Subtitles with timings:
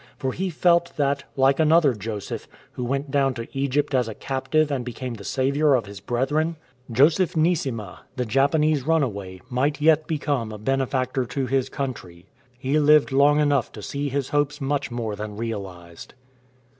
[0.17, 4.71] For he felt that, like another Joseph, who went down to Egypt as a captive
[4.71, 6.55] and became the saviour of his brethren,
[6.91, 11.25] Joseph 5S AT AMHERST AND ANDOVER Neesima, the Japanese runaway, might yet become a benefactor
[11.25, 12.25] to his country.
[12.57, 16.15] He lived long enough to see his hopes much more than realized.